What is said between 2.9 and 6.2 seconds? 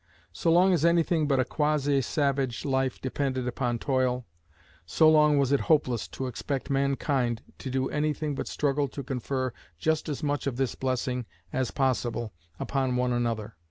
depended upon toil, so long was it hopeless